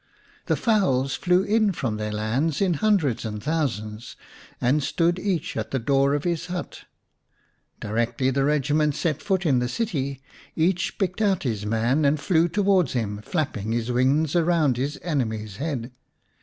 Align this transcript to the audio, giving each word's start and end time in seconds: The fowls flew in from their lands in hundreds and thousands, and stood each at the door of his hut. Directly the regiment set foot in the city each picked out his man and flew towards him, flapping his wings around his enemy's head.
The 0.47 0.55
fowls 0.55 1.13
flew 1.13 1.43
in 1.43 1.73
from 1.73 1.97
their 1.97 2.11
lands 2.11 2.59
in 2.59 2.73
hundreds 2.81 3.23
and 3.23 3.37
thousands, 3.43 4.15
and 4.59 4.81
stood 4.81 5.19
each 5.19 5.55
at 5.55 5.69
the 5.69 5.77
door 5.77 6.15
of 6.15 6.23
his 6.23 6.47
hut. 6.47 6.85
Directly 7.79 8.31
the 8.31 8.43
regiment 8.43 8.95
set 8.95 9.21
foot 9.21 9.45
in 9.45 9.59
the 9.59 9.69
city 9.69 10.19
each 10.55 10.97
picked 10.97 11.21
out 11.21 11.43
his 11.43 11.67
man 11.67 12.03
and 12.03 12.19
flew 12.19 12.47
towards 12.47 12.93
him, 12.93 13.21
flapping 13.21 13.73
his 13.73 13.91
wings 13.91 14.35
around 14.35 14.77
his 14.77 14.97
enemy's 15.03 15.57
head. 15.57 15.91